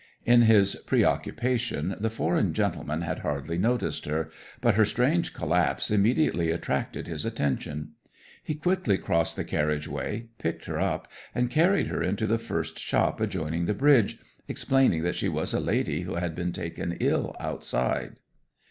'In 0.25 0.41
his 0.41 0.73
preoccupation 0.87 1.95
the 1.99 2.09
foreign 2.09 2.55
gentleman 2.55 3.01
had 3.03 3.19
hardly 3.19 3.59
noticed 3.59 4.05
her, 4.05 4.31
but 4.59 4.73
her 4.73 4.83
strange 4.83 5.31
collapse 5.31 5.91
immediately 5.91 6.49
attracted 6.49 7.07
his 7.07 7.23
attention. 7.23 7.91
He 8.43 8.55
quickly 8.55 8.97
crossed 8.97 9.35
the 9.35 9.43
carriageway, 9.43 10.29
picked 10.39 10.65
her 10.65 10.79
up, 10.79 11.07
and 11.35 11.51
carried 11.51 11.85
her 11.89 12.01
into 12.01 12.25
the 12.25 12.39
first 12.39 12.79
shop 12.79 13.21
adjoining 13.21 13.65
the 13.67 13.75
bridge, 13.75 14.17
explaining 14.47 15.03
that 15.03 15.13
she 15.13 15.29
was 15.29 15.53
a 15.53 15.59
lady 15.59 16.01
who 16.01 16.15
had 16.15 16.33
been 16.33 16.51
taken 16.51 16.97
ill 16.99 17.35
outside. 17.39 18.13